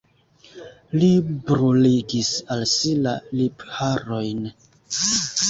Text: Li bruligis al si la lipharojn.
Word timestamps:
Li 1.03 1.09
bruligis 1.49 2.31
al 2.57 2.65
si 2.73 2.95
la 3.05 3.15
lipharojn. 3.41 4.43